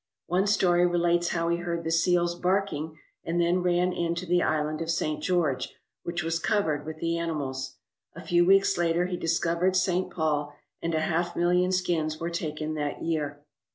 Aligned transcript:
One 0.25 0.47
story 0.47 0.83
relates 0.87 1.27
how 1.27 1.49
he 1.49 1.57
heard 1.57 1.83
the 1.83 1.91
seals 1.91 2.33
barking 2.33 2.97
and 3.23 3.39
then 3.39 3.61
ran 3.61 3.93
in 3.93 4.15
to 4.15 4.25
the 4.25 4.41
Island 4.41 4.81
of 4.81 4.89
St. 4.89 5.21
George, 5.21 5.75
which 6.01 6.23
was 6.23 6.39
covered 6.39 6.87
with 6.87 6.97
the 6.97 7.19
animals. 7.19 7.75
A 8.15 8.25
few 8.25 8.43
weeks 8.43 8.79
later 8.79 9.05
he 9.05 9.15
discovered 9.15 9.75
St. 9.75 10.09
Paul, 10.09 10.55
and 10.81 10.95
a 10.95 11.01
half 11.01 11.35
million 11.35 11.71
skins 11.71 12.19
were 12.19 12.31
taken 12.31 12.73
that 12.73 13.03
year. 13.03 13.43